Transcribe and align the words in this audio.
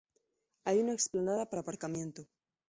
Hay 0.65 0.79
una 0.79 0.93
explanada 0.93 1.47
para 1.47 1.59
aparcamiento. 1.61 2.25